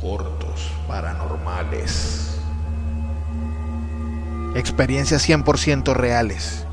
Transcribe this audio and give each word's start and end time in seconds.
Cortos 0.00 0.70
Paranormales. 0.86 2.40
Experiencias 4.54 5.28
100% 5.28 5.92
reales, 5.92 6.64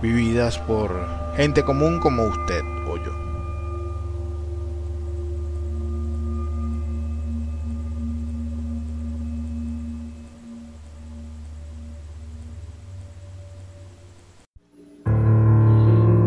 vividas 0.00 0.58
por 0.58 0.92
gente 1.36 1.64
común 1.64 1.98
como 1.98 2.22
usted 2.24 2.62
o 2.88 2.96
yo. 2.98 3.12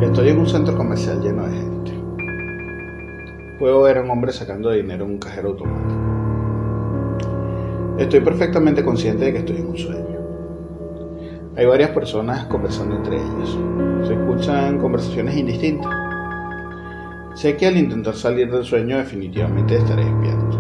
Estoy 0.02 0.30
en 0.30 0.40
un 0.40 0.50
centro 0.50 0.76
comercial 0.76 1.22
lleno 1.22 1.48
de 1.48 1.58
gente. 1.58 1.92
Puedo 3.58 3.84
ver 3.84 4.00
a 4.00 4.02
un 4.02 4.10
hombre 4.10 4.34
sacando 4.34 4.72
dinero 4.72 5.06
en 5.06 5.12
un 5.12 5.18
cajero 5.18 5.50
automático. 5.50 6.05
Estoy 7.98 8.20
perfectamente 8.20 8.84
consciente 8.84 9.24
de 9.26 9.32
que 9.32 9.40
estoy 9.40 9.58
en 9.58 9.68
un 9.68 9.78
sueño. 9.78 10.20
Hay 11.56 11.66
varias 11.66 11.92
personas 11.92 12.46
conversando 12.48 12.98
entre 12.98 13.16
ellas. 13.16 13.58
Se 14.06 14.14
escuchan 14.14 14.80
conversaciones 14.80 15.38
indistintas. 15.38 15.92
Sé 17.36 17.56
que 17.56 17.68
al 17.68 17.78
intentar 17.78 18.14
salir 18.16 18.52
del 18.52 18.66
sueño 18.66 18.98
definitivamente 18.98 19.78
estaré 19.78 20.04
despierto. 20.04 20.60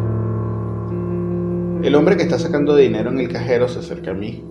El 1.83 1.93
hombre 1.95 2.15
que 2.15 2.23
está 2.23 2.39
sacando 2.39 2.73
dinero 2.73 3.11
en 3.11 3.19
el 3.19 3.27
cajero 3.27 3.67
se 3.67 3.79
acerca 3.79 4.11
a 4.11 4.13
mí. 4.13 4.41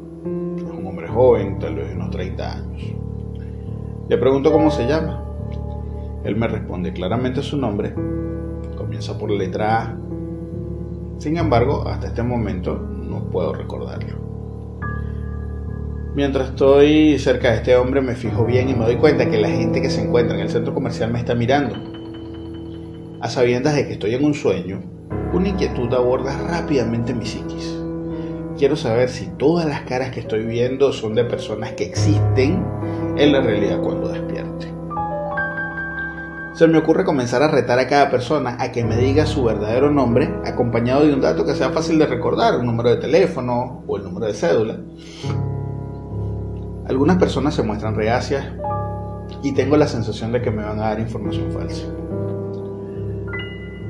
Es 0.58 0.62
un 0.70 0.86
hombre 0.86 1.08
joven, 1.08 1.58
tal 1.58 1.76
vez 1.76 1.88
de 1.88 1.94
unos 1.94 2.10
30 2.10 2.52
años. 2.52 2.82
Le 4.10 4.19
pregunto 4.19 4.52
cómo 4.52 4.70
se 4.70 4.86
llama. 4.86 5.24
Él 6.22 6.36
me 6.36 6.48
responde 6.48 6.92
claramente 6.92 7.41
su 7.41 7.56
nombre. 7.56 7.94
Comienza 8.76 9.19
por 9.19 9.30
la 9.30 9.38
letra 9.38 9.82
A. 9.82 9.96
Sin 11.25 11.39
embargo, 11.39 11.89
hasta 11.89 12.08
este 12.08 12.22
momento 12.22 12.77
no 12.77 13.30
puedo 13.30 13.55
recordarlo. 13.55 14.19
Mientras 16.14 16.50
estoy 16.50 17.19
cerca 17.19 17.50
de 17.50 17.56
este 17.56 17.77
hombre 17.77 18.03
me 18.03 18.14
fijo 18.14 18.44
bien 18.44 18.69
y 18.69 18.75
me 18.75 18.84
doy 18.84 18.97
cuenta 18.97 19.31
que 19.31 19.41
la 19.41 19.48
gente 19.48 19.81
que 19.81 19.89
se 19.89 20.03
encuentra 20.03 20.36
en 20.36 20.42
el 20.42 20.50
centro 20.50 20.75
comercial 20.75 21.11
me 21.11 21.20
está 21.20 21.34
mirando. 21.34 21.77
A 23.22 23.31
sabiendas 23.31 23.75
de 23.75 23.87
que 23.87 23.94
estoy 23.94 24.15
en 24.15 24.22
un 24.22 24.34
sueño, 24.34 24.82
una 25.32 25.48
inquietud 25.48 25.91
aborda 25.94 26.37
rápidamente 26.47 27.15
mi 27.15 27.25
psiquis. 27.25 27.75
Quiero 28.59 28.77
saber 28.77 29.09
si 29.09 29.28
todas 29.38 29.65
las 29.65 29.81
caras 29.84 30.10
que 30.10 30.21
estoy 30.21 30.44
viendo 30.44 30.93
son 30.93 31.15
de 31.15 31.25
personas 31.25 31.72
que 31.72 31.84
existen 31.84 32.62
en 33.16 33.32
la 33.32 33.41
realidad 33.41 33.81
cuando 33.81 34.09
despierte. 34.09 34.73
Se 36.54 36.69
me 36.69 36.78
ocurre 36.78 37.04
comenzar 37.04 37.42
a 37.42 37.48
retar 37.48 37.81
a 37.81 37.88
cada 37.88 38.10
persona 38.12 38.56
a 38.60 38.70
que 38.70 38.84
me 38.84 38.97
diga 38.97 39.26
su 39.26 39.42
verdadero 39.42 39.91
nombre 39.91 40.32
acompañado 40.44 41.04
de 41.04 41.12
un 41.12 41.20
dato 41.20 41.44
que 41.44 41.53
sea 41.53 41.70
fácil 41.70 41.98
de 41.98 42.06
recordar, 42.06 42.60
un 42.60 42.66
número 42.66 42.91
de 42.91 42.98
teléfono 42.98 43.82
o 43.88 43.97
el 43.97 44.04
número 44.04 44.26
de 44.26 44.34
cédula. 44.34 44.78
Algunas 46.87 47.16
personas 47.16 47.54
se 47.54 47.65
muestran 47.65 47.97
reacias 47.97 48.47
y 49.42 49.50
tengo 49.50 49.76
la 49.76 49.88
sensación 49.88 50.31
de 50.31 50.42
que 50.42 50.53
me 50.53 50.62
van 50.62 50.78
a 50.78 50.91
dar 50.91 51.00
información 51.00 51.50
falsa. 51.50 51.87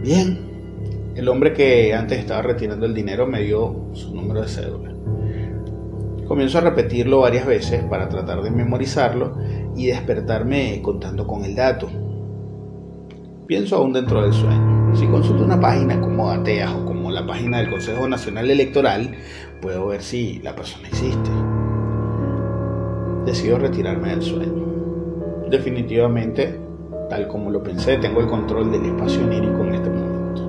Bien, 0.03 0.39
el 1.17 1.29
hombre 1.29 1.53
que 1.53 1.93
antes 1.93 2.19
estaba 2.19 2.41
retirando 2.41 2.87
el 2.87 2.95
dinero 2.95 3.27
me 3.27 3.43
dio 3.43 3.91
su 3.93 4.15
número 4.15 4.41
de 4.41 4.49
cédula. 4.49 4.91
Comienzo 6.27 6.57
a 6.57 6.63
repetirlo 6.63 7.21
varias 7.21 7.45
veces 7.45 7.85
para 7.85 8.09
tratar 8.09 8.41
de 8.41 8.51
memorizarlo 8.51 9.37
y 9.77 9.89
despertarme 9.89 10.81
contando 10.81 11.27
con 11.27 11.45
el 11.45 11.55
dato. 11.55 11.91
Pienso 13.47 13.77
aún 13.77 13.93
dentro 13.93 14.23
del 14.23 14.33
sueño. 14.33 14.97
Si 14.97 15.07
consulto 15.07 15.45
una 15.45 15.61
página 15.61 16.01
como 16.01 16.31
Ateas 16.31 16.73
o 16.73 16.87
como 16.87 17.11
la 17.11 17.27
página 17.27 17.59
del 17.59 17.69
Consejo 17.69 18.09
Nacional 18.09 18.51
Electoral, 18.51 19.17
puedo 19.61 19.89
ver 19.89 20.01
si 20.01 20.39
la 20.43 20.57
persona 20.57 20.89
existe. 20.89 21.31
Decido 23.27 23.59
retirarme 23.59 24.11
del 24.11 24.23
sueño. 24.23 24.65
Definitivamente, 25.51 26.59
tal 27.11 27.29
como 27.29 27.51
lo 27.51 27.63
pensé, 27.63 27.99
tengo 27.99 28.21
el 28.21 28.29
control 28.29 28.73
del 28.73 28.87
espacio 28.87 29.23
onírico 29.23 29.63
en 29.63 29.75
este 29.75 29.91
momento. 29.91 30.49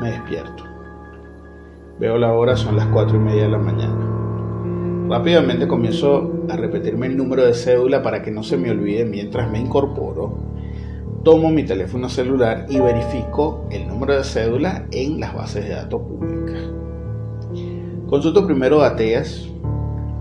Me 0.00 0.10
despierto. 0.10 0.64
Veo 2.00 2.18
la 2.18 2.32
hora, 2.32 2.56
son 2.56 2.74
las 2.74 2.86
4 2.86 3.16
y 3.16 3.20
media 3.20 3.42
de 3.44 3.50
la 3.50 3.58
mañana. 3.58 5.06
Rápidamente 5.08 5.68
comienzo 5.68 6.44
a 6.48 6.56
repetirme 6.56 7.06
el 7.06 7.16
número 7.16 7.44
de 7.44 7.54
cédula 7.54 8.02
para 8.02 8.20
que 8.20 8.32
no 8.32 8.42
se 8.42 8.56
me 8.56 8.72
olvide 8.72 9.04
mientras 9.04 9.48
me 9.48 9.60
incorporo. 9.60 10.49
Tomo 11.24 11.50
mi 11.50 11.64
teléfono 11.64 12.08
celular 12.08 12.64
y 12.70 12.80
verifico 12.80 13.66
el 13.70 13.86
número 13.86 14.16
de 14.16 14.24
cédula 14.24 14.86
en 14.90 15.20
las 15.20 15.34
bases 15.34 15.64
de 15.64 15.74
datos 15.74 16.00
públicas. 16.00 16.70
Consulto 18.08 18.46
primero 18.46 18.82
a 18.82 18.96
TEAS. 18.96 19.50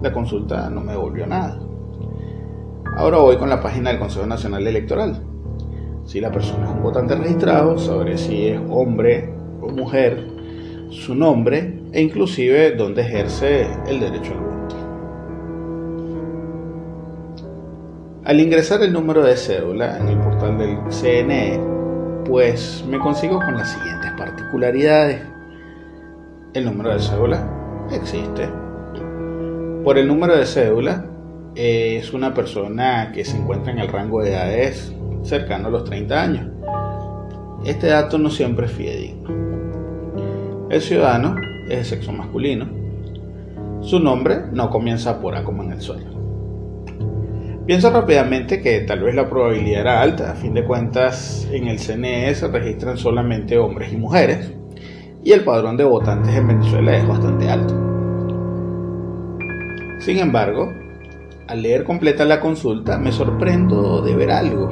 La 0.01 0.11
consulta 0.11 0.69
no 0.69 0.81
me 0.81 0.91
devolvió 0.91 1.25
nada. 1.25 1.57
Ahora 2.97 3.19
voy 3.19 3.37
con 3.37 3.47
la 3.47 3.61
página 3.61 3.91
del 3.91 3.99
Consejo 3.99 4.25
Nacional 4.25 4.67
Electoral. 4.67 5.23
Si 6.03 6.19
la 6.19 6.33
persona 6.33 6.65
es 6.65 6.71
un 6.71 6.83
votante 6.83 7.15
registrado, 7.15 7.77
sabré 7.77 8.17
si 8.17 8.47
es 8.47 8.59
hombre 8.69 9.33
o 9.61 9.69
mujer, 9.69 10.27
su 10.89 11.15
nombre 11.15 11.81
e 11.93 12.01
inclusive 12.01 12.71
dónde 12.71 13.03
ejerce 13.03 13.67
el 13.87 14.01
derecho 14.01 14.33
al 14.33 14.39
voto. 14.39 14.48
Al 18.29 18.39
ingresar 18.39 18.83
el 18.83 18.93
número 18.93 19.23
de 19.23 19.35
cédula 19.35 19.97
en 19.97 20.07
el 20.07 20.19
portal 20.19 20.55
del 20.59 20.77
CNE, 20.91 21.59
pues 22.25 22.85
me 22.87 22.99
consigo 22.99 23.39
con 23.39 23.55
las 23.55 23.71
siguientes 23.71 24.11
particularidades. 24.19 25.23
El 26.53 26.65
número 26.65 26.93
de 26.93 26.99
cédula 26.99 27.43
existe. 27.91 28.47
Por 29.83 29.97
el 29.97 30.07
número 30.07 30.37
de 30.37 30.45
cédula 30.45 31.07
es 31.55 32.13
una 32.13 32.31
persona 32.35 33.11
que 33.11 33.25
se 33.25 33.35
encuentra 33.35 33.71
en 33.71 33.79
el 33.79 33.87
rango 33.87 34.21
de 34.21 34.29
edades 34.29 34.93
cercano 35.23 35.69
a 35.69 35.71
los 35.71 35.85
30 35.85 36.21
años. 36.21 36.47
Este 37.65 37.87
dato 37.87 38.19
no 38.19 38.29
siempre 38.29 38.67
es 38.67 38.71
fidedigno. 38.71 39.27
El 40.69 40.81
ciudadano 40.83 41.35
es 41.67 41.79
de 41.79 41.83
sexo 41.83 42.11
masculino. 42.11 42.67
Su 43.81 43.99
nombre 43.99 44.43
no 44.51 44.69
comienza 44.69 45.19
por 45.19 45.33
A 45.33 45.43
como 45.43 45.63
en 45.63 45.71
el 45.71 45.81
suelo. 45.81 46.18
Pienso 47.69 47.91
rápidamente 47.91 48.61
que 48.63 48.79
tal 48.79 49.01
vez 49.03 49.13
la 49.13 49.29
probabilidad 49.29 49.81
era 49.81 50.01
alta, 50.01 50.31
a 50.31 50.33
fin 50.33 50.55
de 50.55 50.65
cuentas 50.65 51.47
en 51.51 51.67
el 51.67 51.77
CNE 51.77 52.33
se 52.33 52.47
registran 52.47 52.97
solamente 52.97 53.59
hombres 53.59 53.93
y 53.93 53.97
mujeres 53.97 54.51
y 55.23 55.33
el 55.33 55.43
padrón 55.43 55.77
de 55.77 55.83
votantes 55.83 56.33
en 56.33 56.47
Venezuela 56.47 56.97
es 56.97 57.07
bastante 57.07 57.47
alto. 57.47 57.75
Sin 59.99 60.17
embargo, 60.17 60.73
al 61.47 61.61
leer 61.61 61.83
completa 61.83 62.25
la 62.25 62.39
consulta 62.39 62.97
me 62.97 63.11
sorprendo 63.11 64.01
de 64.01 64.15
ver 64.15 64.31
algo. 64.31 64.67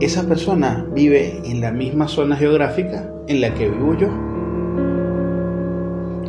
Esa 0.00 0.26
persona 0.26 0.84
vive 0.92 1.42
en 1.44 1.60
la 1.60 1.70
misma 1.70 2.08
zona 2.08 2.34
geográfica 2.34 3.08
en 3.28 3.40
la 3.40 3.54
que 3.54 3.68
vivo 3.68 3.96
yo. 3.96 4.08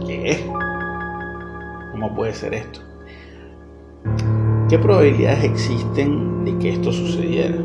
¿Qué? 0.05 0.45
¿Cómo 1.91 2.13
puede 2.13 2.35
ser 2.35 2.53
esto? 2.53 2.86
¿Qué 4.69 4.77
probabilidades 4.77 5.45
existen 5.45 6.43
de 6.43 6.57
que 6.57 6.73
esto 6.73 6.91
sucediera? 6.91 7.55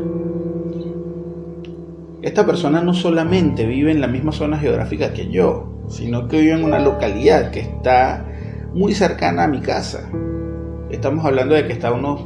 Esta 2.21 2.45
persona 2.45 2.81
no 2.81 2.93
solamente 2.93 3.65
vive 3.65 3.91
en 3.91 3.99
la 3.99 4.07
misma 4.07 4.31
zona 4.31 4.57
geográfica 4.57 5.11
que 5.11 5.29
yo, 5.29 5.83
sino 5.89 6.29
que 6.29 6.39
vivo 6.39 6.55
en 6.55 6.63
una 6.63 6.79
localidad 6.79 7.51
que 7.51 7.59
está 7.59 8.25
muy 8.73 8.93
cercana 8.93 9.43
a 9.43 9.47
mi 9.49 9.59
casa. 9.59 10.09
Estamos 10.91 11.25
hablando 11.25 11.55
de 11.55 11.67
que 11.67 11.73
está 11.73 11.89
a 11.89 11.91
unos 11.91 12.21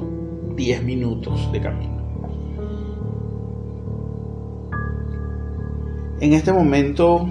10 0.56 0.84
minutos 0.84 1.52
de 1.52 1.60
camino. 1.60 1.98
En 6.20 6.34
este 6.34 6.54
momento 6.54 7.28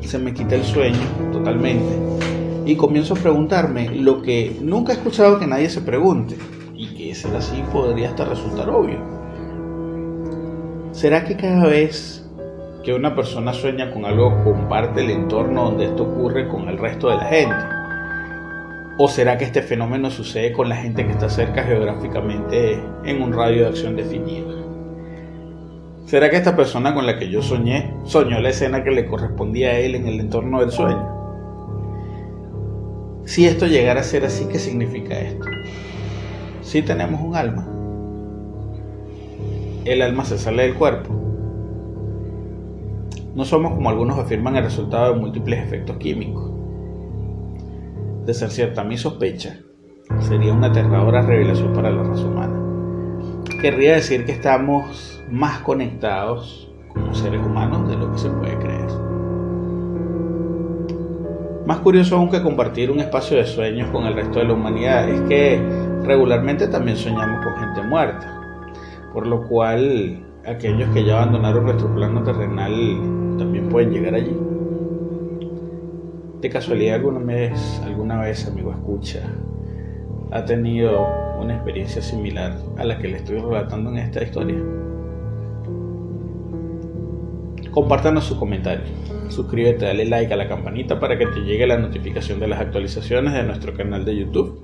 se 0.00 0.18
me 0.18 0.34
quita 0.34 0.54
el 0.54 0.64
sueño 0.64 0.98
totalmente 1.32 1.98
y 2.66 2.76
comienzo 2.76 3.14
a 3.14 3.16
preguntarme 3.16 3.88
lo 3.88 4.20
que 4.20 4.58
nunca 4.60 4.92
he 4.92 4.96
escuchado 4.96 5.38
que 5.38 5.46
nadie 5.46 5.70
se 5.70 5.80
pregunte 5.80 6.36
ser 7.14 7.34
así 7.36 7.62
podría 7.72 8.10
hasta 8.10 8.24
resultar 8.24 8.68
obvio. 8.70 8.98
¿Será 10.92 11.24
que 11.24 11.36
cada 11.36 11.66
vez 11.66 12.26
que 12.84 12.94
una 12.94 13.14
persona 13.14 13.52
sueña 13.52 13.92
con 13.92 14.04
algo 14.04 14.42
comparte 14.42 15.02
el 15.02 15.10
entorno 15.10 15.64
donde 15.64 15.86
esto 15.86 16.02
ocurre 16.04 16.48
con 16.48 16.68
el 16.68 16.78
resto 16.78 17.10
de 17.10 17.16
la 17.16 17.24
gente? 17.24 17.56
¿O 18.98 19.08
será 19.08 19.38
que 19.38 19.44
este 19.44 19.62
fenómeno 19.62 20.10
sucede 20.10 20.52
con 20.52 20.68
la 20.68 20.76
gente 20.76 21.06
que 21.06 21.12
está 21.12 21.28
cerca 21.28 21.62
geográficamente 21.62 22.82
en 23.04 23.22
un 23.22 23.32
radio 23.32 23.62
de 23.62 23.68
acción 23.68 23.96
definido? 23.96 24.60
¿Será 26.06 26.28
que 26.28 26.36
esta 26.36 26.56
persona 26.56 26.92
con 26.92 27.06
la 27.06 27.18
que 27.18 27.30
yo 27.30 27.40
soñé 27.40 27.94
soñó 28.04 28.40
la 28.40 28.48
escena 28.48 28.82
que 28.82 28.90
le 28.90 29.06
correspondía 29.06 29.68
a 29.68 29.78
él 29.78 29.94
en 29.94 30.08
el 30.08 30.18
entorno 30.18 30.60
del 30.60 30.72
sueño? 30.72 31.20
Si 33.26 33.46
esto 33.46 33.66
llegara 33.68 34.00
a 34.00 34.02
ser 34.02 34.24
así, 34.24 34.46
¿qué 34.46 34.58
significa 34.58 35.18
esto? 35.20 35.46
Si 36.70 36.82
tenemos 36.82 37.20
un 37.20 37.34
alma. 37.34 37.66
El 39.84 40.02
alma 40.02 40.24
se 40.24 40.38
sale 40.38 40.62
del 40.62 40.76
cuerpo. 40.76 41.12
No 43.34 43.44
somos 43.44 43.72
como 43.72 43.90
algunos 43.90 44.20
afirman 44.20 44.54
el 44.54 44.62
resultado 44.62 45.12
de 45.12 45.18
múltiples 45.18 45.64
efectos 45.64 45.96
químicos. 45.96 46.48
De 48.24 48.32
ser 48.34 48.50
cierta 48.50 48.84
mi 48.84 48.96
sospecha, 48.96 49.58
sería 50.20 50.52
una 50.52 50.68
aterradora 50.68 51.22
revelación 51.22 51.72
para 51.72 51.90
la 51.90 52.04
raza 52.04 52.24
humana. 52.24 52.54
Querría 53.60 53.94
decir 53.94 54.24
que 54.24 54.30
estamos 54.30 55.20
más 55.28 55.58
conectados 55.62 56.72
como 56.86 57.12
seres 57.14 57.44
humanos 57.44 57.88
de 57.88 57.96
lo 57.96 58.12
que 58.12 58.18
se 58.18 58.30
puede 58.30 58.56
creer. 58.58 58.90
Más 61.66 61.78
curioso 61.78 62.14
aún 62.14 62.30
que 62.30 62.40
compartir 62.40 62.92
un 62.92 63.00
espacio 63.00 63.38
de 63.38 63.46
sueños 63.46 63.90
con 63.90 64.04
el 64.06 64.14
resto 64.14 64.38
de 64.38 64.44
la 64.44 64.52
humanidad 64.52 65.08
es 65.08 65.20
que 65.22 65.79
regularmente 66.10 66.66
también 66.66 66.96
soñamos 66.96 67.44
con 67.44 67.54
gente 67.54 67.82
muerta, 67.82 68.26
por 69.12 69.28
lo 69.28 69.46
cual 69.46 70.20
aquellos 70.44 70.88
que 70.90 71.04
ya 71.04 71.22
abandonaron 71.22 71.66
nuestro 71.66 71.94
plano 71.94 72.24
terrenal 72.24 72.72
también 73.38 73.68
pueden 73.68 73.92
llegar 73.92 74.16
allí. 74.16 74.36
De 76.40 76.50
casualidad 76.50 76.96
alguna 76.96 77.20
vez, 77.20 77.80
alguna 77.84 78.22
vez, 78.22 78.44
amigo 78.48 78.72
escucha, 78.72 79.20
ha 80.32 80.44
tenido 80.44 81.06
una 81.40 81.54
experiencia 81.54 82.02
similar 82.02 82.56
a 82.76 82.82
la 82.84 82.98
que 82.98 83.06
le 83.06 83.18
estoy 83.18 83.38
relatando 83.38 83.90
en 83.90 83.98
esta 83.98 84.24
historia. 84.24 84.58
Compártanos 87.70 88.24
su 88.24 88.36
comentario. 88.36 88.84
Suscríbete, 89.28 89.84
dale 89.84 90.04
like 90.04 90.32
a 90.32 90.36
la 90.36 90.48
campanita 90.48 90.98
para 90.98 91.16
que 91.16 91.26
te 91.26 91.40
llegue 91.40 91.66
la 91.66 91.78
notificación 91.78 92.40
de 92.40 92.48
las 92.48 92.60
actualizaciones 92.60 93.32
de 93.32 93.44
nuestro 93.44 93.74
canal 93.74 94.04
de 94.04 94.16
YouTube, 94.16 94.60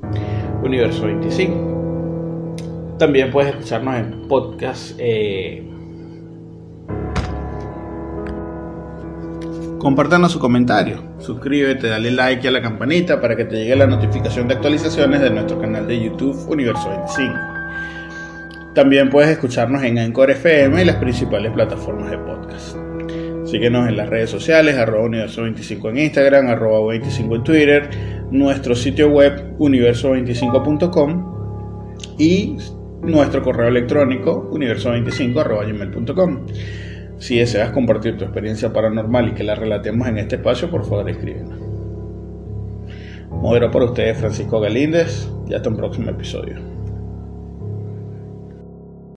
Universo 0.64 1.06
25. 1.06 2.96
También 2.98 3.30
puedes 3.30 3.54
escucharnos 3.54 3.94
en 3.96 4.26
podcast. 4.26 4.96
Eh... 4.98 5.62
Compártanos 9.78 10.32
su 10.32 10.40
comentario. 10.40 11.04
Suscríbete, 11.18 11.86
dale 11.86 12.10
like 12.10 12.48
a 12.48 12.50
la 12.50 12.60
campanita 12.60 13.20
para 13.20 13.36
que 13.36 13.44
te 13.44 13.54
llegue 13.56 13.76
la 13.76 13.86
notificación 13.86 14.48
de 14.48 14.54
actualizaciones 14.54 15.20
de 15.20 15.30
nuestro 15.30 15.60
canal 15.60 15.86
de 15.86 16.02
YouTube, 16.02 16.50
Universo 16.50 16.88
25. 16.88 17.55
También 18.76 19.08
puedes 19.08 19.30
escucharnos 19.30 19.82
en 19.84 19.98
Anchor 19.98 20.30
FM 20.30 20.82
y 20.82 20.84
las 20.84 20.96
principales 20.96 21.50
plataformas 21.50 22.10
de 22.10 22.18
podcast. 22.18 22.76
Síguenos 23.46 23.88
en 23.88 23.96
las 23.96 24.10
redes 24.10 24.28
sociales, 24.28 24.76
arroba 24.76 25.08
universo25 25.08 25.88
en 25.88 25.96
Instagram, 25.96 26.48
arroba 26.48 26.86
25 26.88 27.36
en 27.36 27.42
Twitter, 27.42 27.88
nuestro 28.30 28.74
sitio 28.74 29.08
web 29.08 29.56
universo25.com 29.58 32.18
y 32.18 32.58
nuestro 33.00 33.42
correo 33.42 33.68
electrónico 33.68 34.50
universo25 34.52 36.42
Si 37.16 37.38
deseas 37.38 37.70
compartir 37.70 38.18
tu 38.18 38.24
experiencia 38.24 38.74
paranormal 38.74 39.28
y 39.28 39.32
que 39.32 39.42
la 39.42 39.54
relatemos 39.54 40.06
en 40.06 40.18
este 40.18 40.36
espacio, 40.36 40.70
por 40.70 40.84
favor 40.84 41.08
escríbenos. 41.08 41.58
Modero 43.30 43.70
para 43.70 43.86
ustedes 43.86 44.18
Francisco 44.18 44.60
Galíndez 44.60 45.30
y 45.48 45.54
hasta 45.54 45.70
un 45.70 45.78
próximo 45.78 46.10
episodio. 46.10 46.75